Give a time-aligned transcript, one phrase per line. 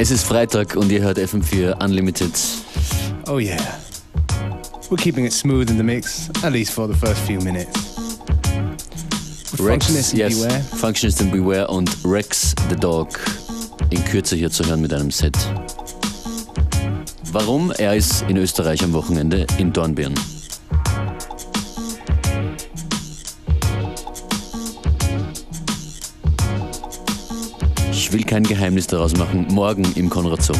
[0.00, 2.32] Es ist Freitag und ihr hört FM4 Unlimited.
[3.28, 3.58] Oh yeah.
[4.88, 7.68] We're keeping it smooth in the mix, at least for the first few minutes.
[9.58, 10.60] Rex, Functionist yes, Beware.
[10.74, 13.08] Functionist and Beware und Rex the Dog
[13.90, 15.36] in Kürze hier zu hören mit einem Set.
[17.30, 17.70] Warum?
[17.72, 20.14] Er ist in Österreich am Wochenende in Dornbirn.
[28.10, 29.46] Ich will kein Geheimnis daraus machen.
[29.52, 30.58] Morgen im Konrad Zoom.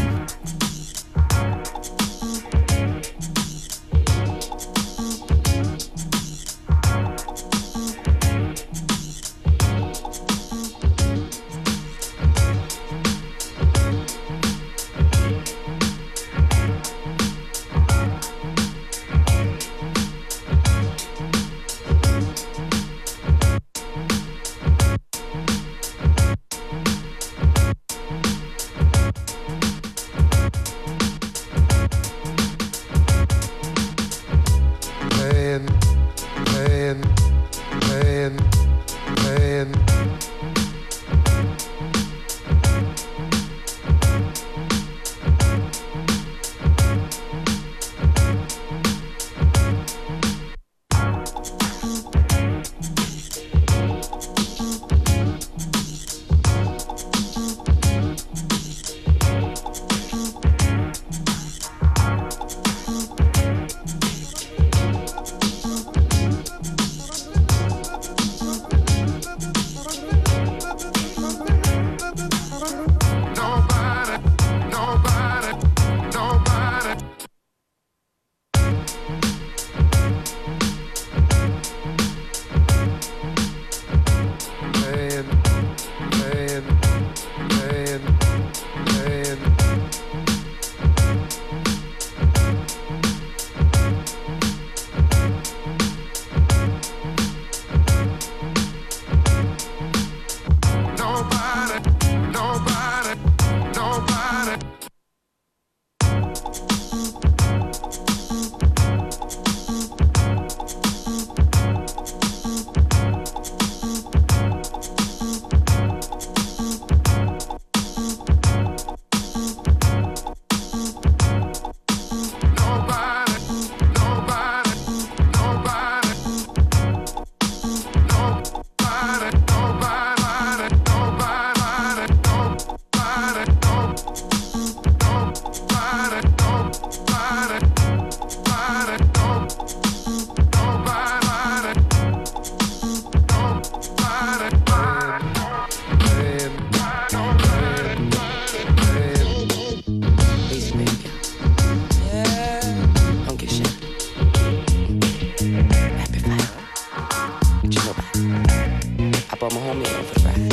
[159.50, 160.52] Brought my homie in for the ride.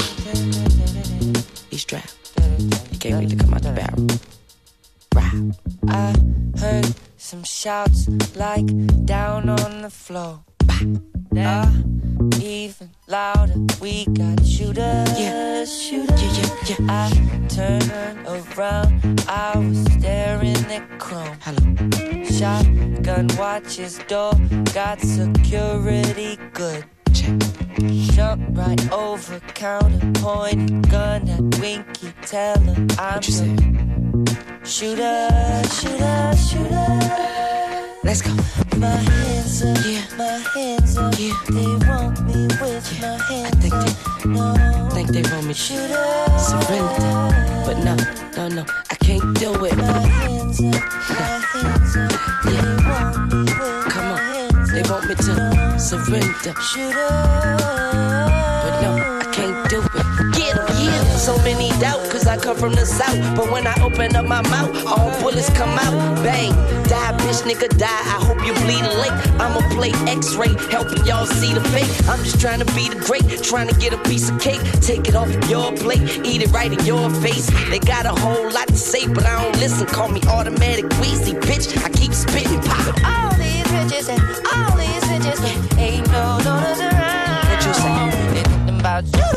[1.70, 2.16] He's strapped.
[2.92, 4.08] He can't wait to come out the barrel.
[5.16, 5.56] Ride.
[5.88, 6.16] I
[6.60, 8.66] heard some shouts like
[9.06, 10.40] down on the floor.
[11.38, 11.72] Uh,
[12.42, 15.20] even louder, we got shooters.
[15.20, 15.66] Yeah.
[15.66, 16.22] shooters.
[16.22, 16.88] Yeah, yeah, yeah.
[16.90, 17.92] I turned
[18.58, 21.38] around, I was staring at Chrome.
[21.42, 22.24] Hello.
[22.26, 24.34] Shotgun watch his door,
[24.74, 26.86] got security good.
[27.14, 27.40] Check.
[28.16, 33.56] Jump right over counter, point gun at Winky, tell her I'm What you say?
[34.64, 35.30] shooter,
[35.70, 37.00] shooter, shooter.
[38.04, 38.32] Let's go.
[38.78, 40.02] My hands up, Yeah.
[40.18, 41.14] my hands up.
[41.20, 41.34] Yeah.
[41.50, 43.18] They want me with Yeah.
[43.18, 44.22] my I think up.
[44.24, 46.06] they No, think they want me shooter.
[46.38, 47.64] surrender.
[47.66, 47.96] But no,
[48.38, 49.76] no, no, I can't do it.
[49.78, 50.84] My hands up,
[51.20, 52.12] my hands up.
[52.46, 56.28] They want me with Come my hands They want me to surrender.
[56.44, 56.54] But
[58.84, 60.36] no, I can't do it.
[60.36, 61.16] Get yeah.
[61.16, 63.18] So many doubt, cause I come from the south.
[63.38, 65.96] But when I open up my mouth, all bullets come out.
[66.24, 66.52] Bang,
[66.92, 67.88] die, bitch, nigga, die.
[67.88, 69.16] I hope you bleeding lake.
[69.40, 71.90] I'ma play X-ray, helping y'all see the fake.
[72.10, 74.62] I'm just trying to be the great, trying to get a piece of cake.
[74.82, 77.48] Take it off your plate, eat it right in your face.
[77.70, 79.88] They got a whole lot to say, but I don't listen.
[79.88, 81.78] Call me automatic Weezy, bitch.
[81.82, 82.94] I keep spitting pop.
[83.06, 84.20] All these bitches and
[84.52, 85.67] all these bitches,
[86.58, 88.44] What you say?
[88.80, 89.37] About shooters,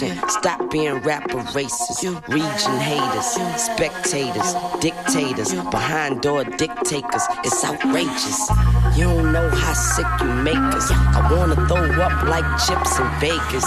[0.00, 0.28] nation.
[0.28, 3.26] Stop being rapper racist, region haters,
[3.60, 7.22] spectators, dictators, behind door dictators.
[7.44, 8.50] It's outrageous.
[8.96, 10.90] You don't know how sick you make us.
[10.90, 13.66] I wanna throw up like chips in Vegas.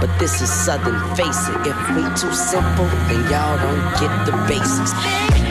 [0.00, 1.48] But this is Southern, face.
[1.64, 5.41] If we too simple, then y'all don't get the basics.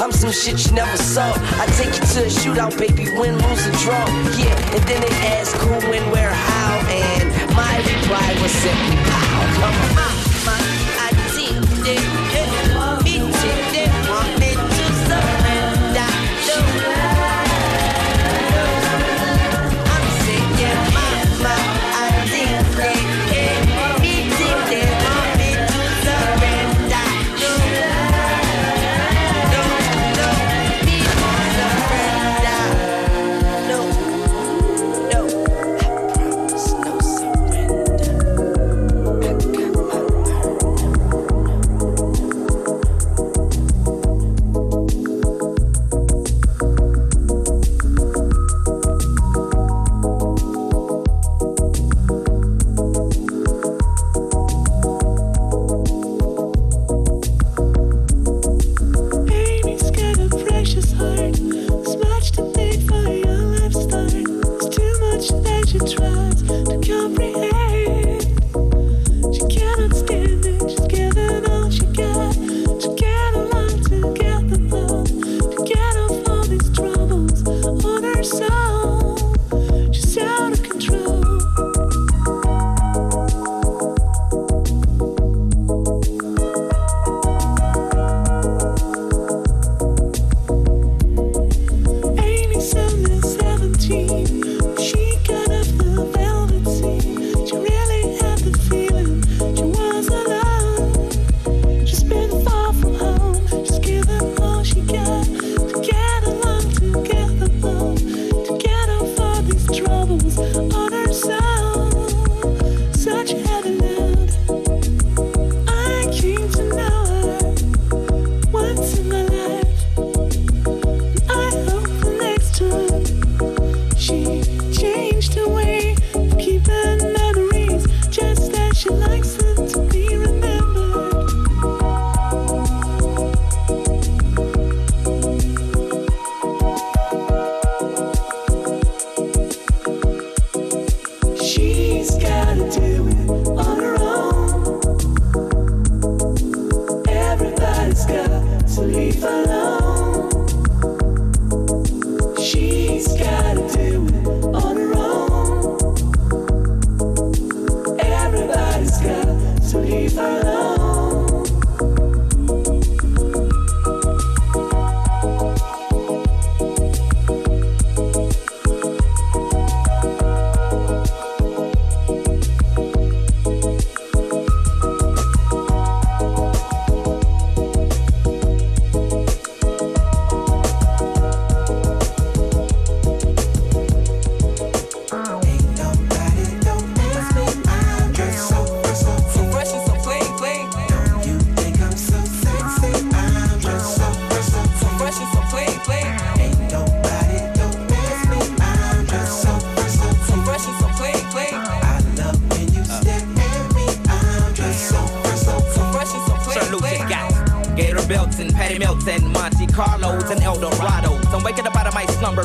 [0.00, 1.32] I'm some shit you never saw.
[1.62, 4.04] I take you to a shootout, baby, win, lose, or draw.
[4.36, 9.40] Yeah, and then they ask who, when, where, how, and my reply was simply, "How?"
[9.60, 9.96] come on.
[9.98, 10.69] Ah,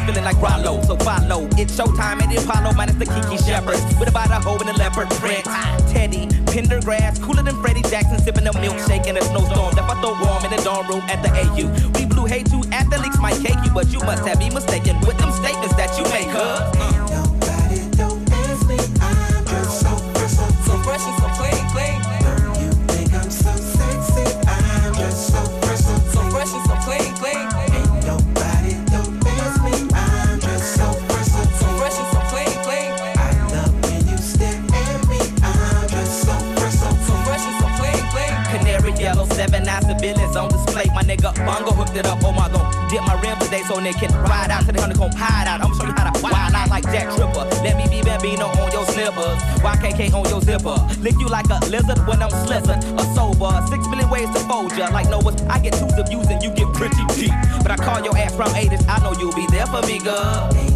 [0.06, 0.82] feeling like Rollo.
[0.84, 1.48] So follow.
[1.58, 3.82] It's showtime at the Apollo minus the Kiki Shepards.
[4.00, 5.46] With about a hoe in a leopard print.
[5.92, 9.74] Teddy, Pendergrass, cooler than Freddie Jackson, sipping a milkshake in a snowstorm.
[9.76, 11.68] That I throw warm in the dorm room at the AU.
[12.00, 15.18] We blew hay to athletes might cake you, but you must have me mistaken with
[15.18, 16.95] them statements that you make, huh?
[41.06, 42.20] Nigga Bongo hooked it up.
[42.24, 45.12] Oh my god, dip my rim today so they can ride out to the honeycomb
[45.14, 45.62] hide out.
[45.62, 47.46] I'ma show you how to wild out like Jack Tripper.
[47.64, 49.40] Let me be Bambino on your slippers.
[49.62, 50.78] YKK on your zipper.
[51.02, 52.82] Lick you like a lizard when I'm slizzard.
[53.00, 53.54] A sober.
[53.70, 54.90] Six million ways to fold ya.
[54.90, 57.34] Like Noah's, I get twos of views and you get pretty deep.
[57.62, 58.86] But I call your ass from 80s.
[58.90, 60.75] I know you'll be there for me, girl.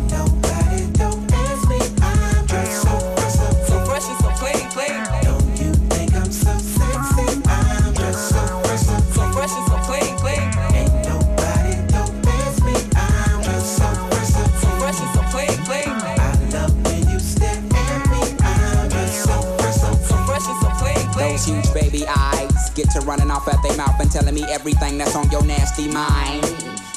[22.79, 25.91] Get to running off at their mouth and telling me everything that's on your nasty
[25.91, 26.43] mind.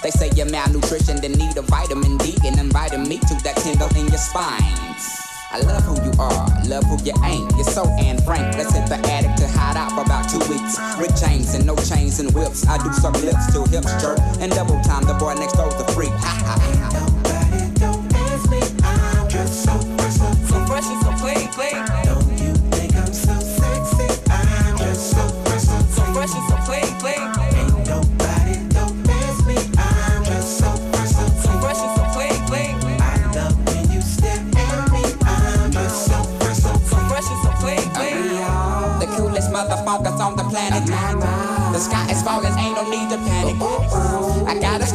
[0.03, 3.89] They say you're malnutrition, then need a vitamin D and inviting me to that tingle
[3.99, 4.63] in your spine.
[5.51, 7.51] I love who you are, love who you ain't.
[7.57, 8.57] You're so Anne Frank.
[8.57, 10.79] Let's hit the attic to hide out for about two weeks.
[11.01, 12.65] Rick James and no chains and whips.
[12.67, 15.03] I do some lips till hips jerk and double time.
[15.03, 16.11] The boy next door's a freak.
[16.11, 16.82] Ha ha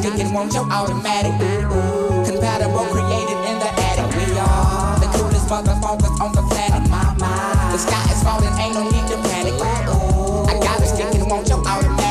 [0.07, 1.33] Stick and want your automatic.
[2.25, 4.07] Compatible, created in the attic.
[4.15, 6.89] We are the coolest motherfuckers on the planet.
[7.71, 9.55] The sky is falling, ain't no need to panic.
[9.59, 12.06] I got a stick and want your automatic.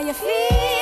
[0.00, 0.79] Show me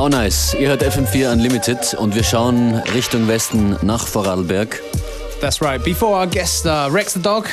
[0.00, 0.54] How nice.
[0.58, 4.82] Ihr hört FM4 Unlimited und wir schauen Richtung Westen nach Vorarlberg.
[5.42, 5.84] That's right.
[5.84, 7.50] Before our guest, uh, Rex the Dog,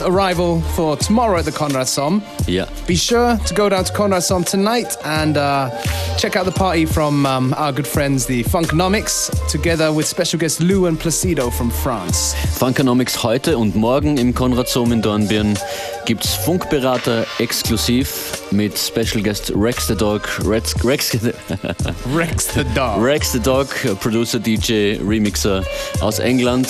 [0.00, 2.22] arrival for tomorrow at the Conrad Som.
[2.46, 2.66] Ja.
[2.86, 5.68] Be sure to go down to Conrad Som tonight and uh,
[6.16, 10.60] check out the party from um, our good friends, the Funkonomics, together with special guests
[10.60, 12.34] Lou and Placido from France.
[12.58, 15.58] Funkonomics heute und morgen im Konrad Sohm in Dornbirn
[16.06, 21.12] gibt's Funkberater exklusiv mit Special Guest Rex the Dog, Rex, Rex,
[22.14, 23.02] Rex the Dog.
[23.02, 23.68] Rex the Dog,
[24.00, 25.64] Producer, DJ, Remixer
[26.00, 26.68] aus England.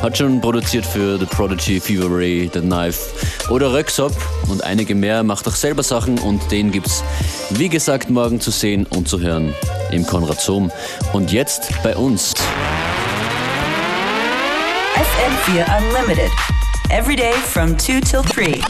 [0.00, 2.98] Hat schon produziert für The Prodigy, Fever Ray, The Knife
[3.50, 4.12] oder Röksop
[4.48, 5.22] und einige mehr.
[5.22, 7.04] Macht auch selber Sachen und den gibt's,
[7.50, 9.54] wie gesagt, morgen zu sehen und zu hören
[9.92, 10.72] im Konrad Sohm.
[11.12, 12.34] Und jetzt bei uns.
[14.94, 16.30] FM4 Unlimited.
[16.90, 18.60] Every day from 2 till 3.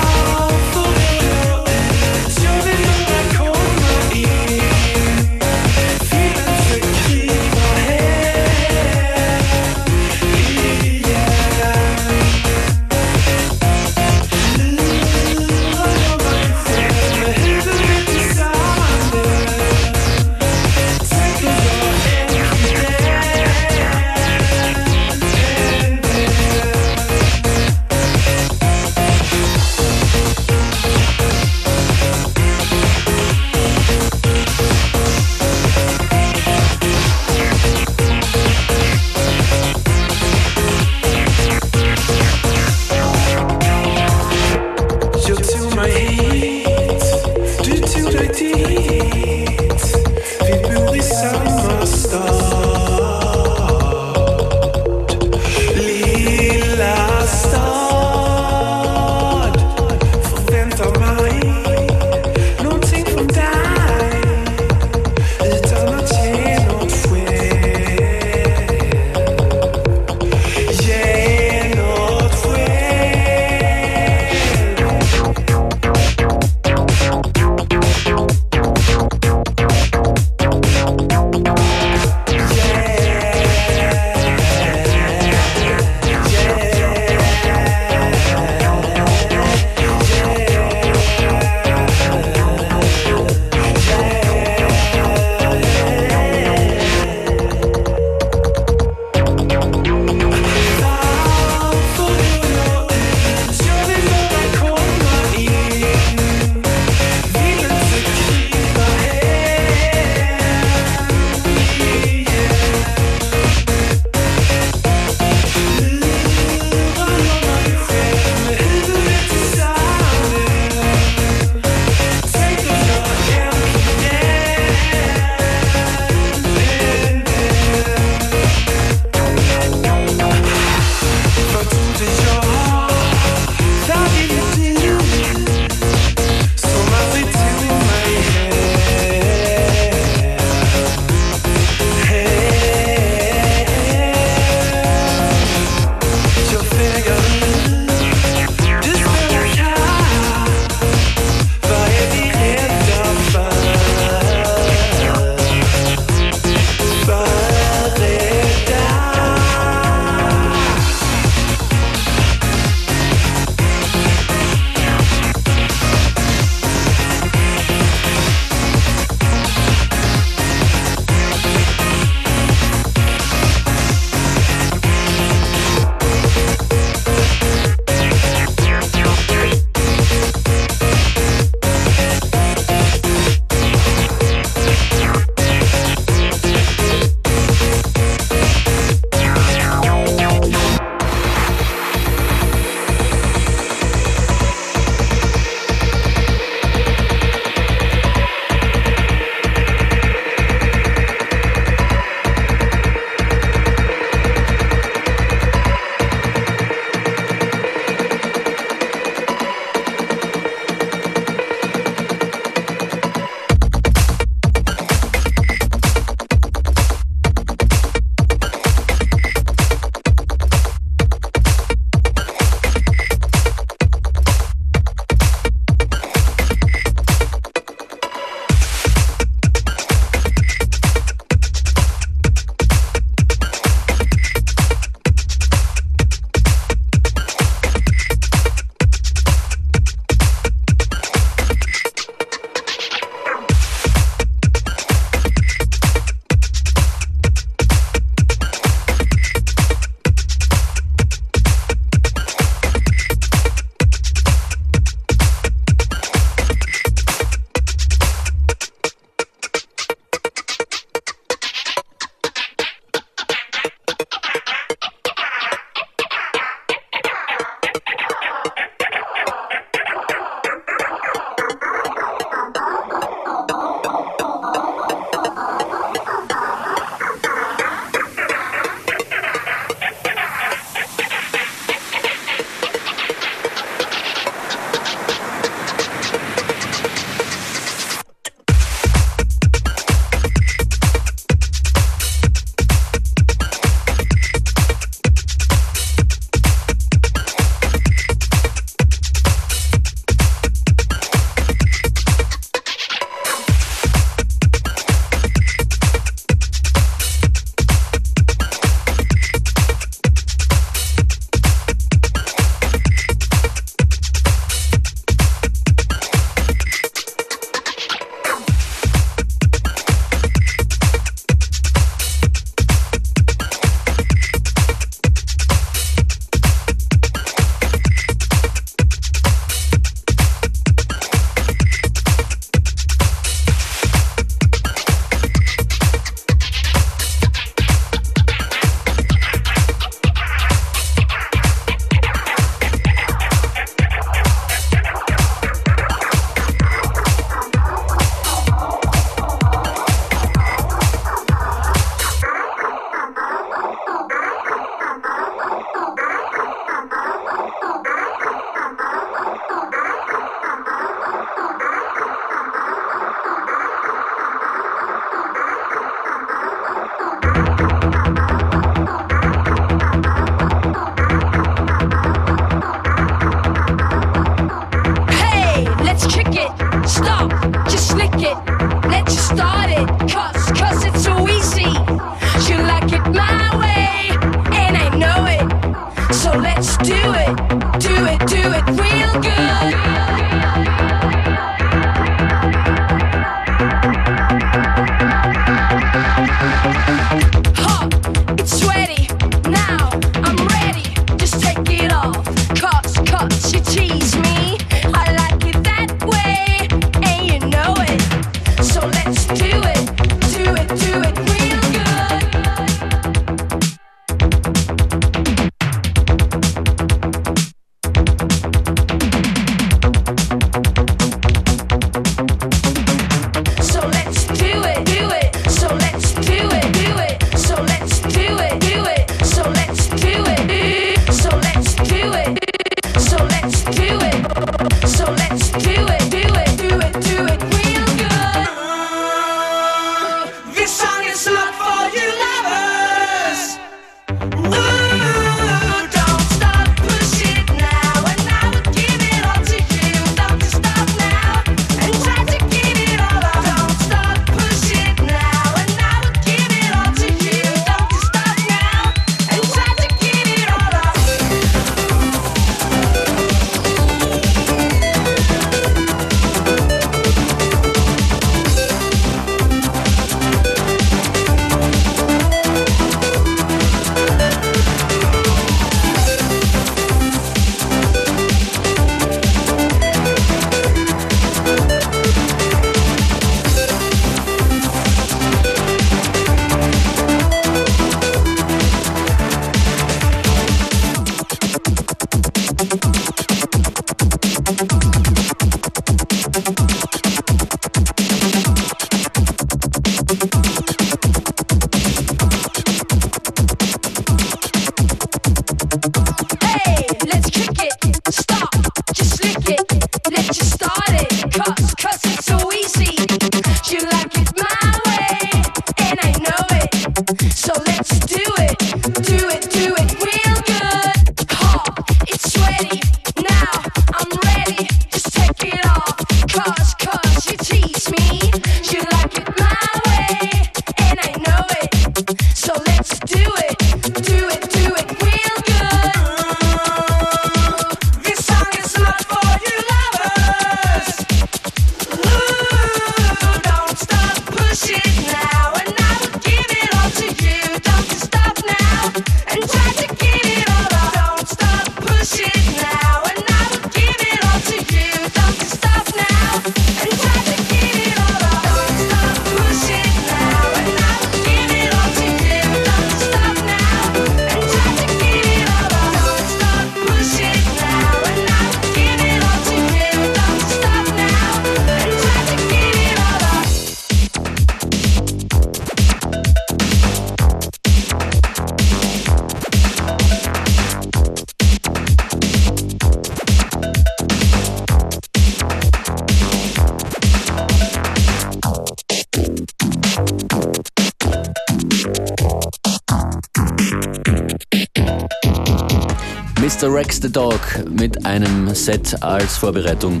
[596.62, 596.72] Mr.
[596.72, 600.00] Rex the Dog mit einem Set als Vorbereitung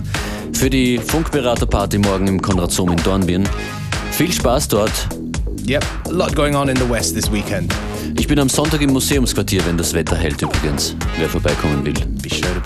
[0.52, 3.48] für die Funkberaterparty morgen im Konradsum in Dornbirn.
[4.12, 4.92] Viel Spaß dort.
[5.66, 7.74] Yep, a lot going on in the West this weekend.
[8.16, 10.94] Ich bin am Sonntag im Museumsquartier, wenn das Wetter hält übrigens.
[11.18, 11.94] Wer vorbeikommen will.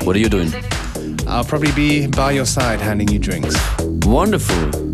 [0.04, 0.52] What are you doing?
[1.26, 3.54] I'll probably be by your side handing you drinks.
[4.04, 4.85] Wonderful.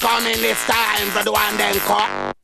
[0.00, 2.37] Coming this time for the one then cut.